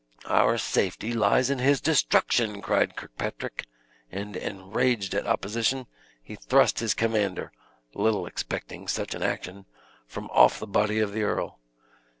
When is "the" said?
10.57-10.65, 11.13-11.21